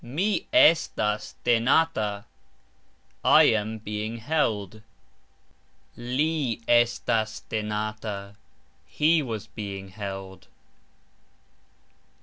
Mi 0.03 0.47
estas 0.51 1.35
tenata............. 1.45 2.25
I 3.23 3.43
am 3.43 3.77
(being) 3.77 4.17
held. 4.17 4.81
Li 5.95 6.59
estis 6.67 7.43
tenata............. 7.47 8.35
He 8.87 9.21
was 9.21 9.45
(being) 9.45 9.89
held. 9.89 10.47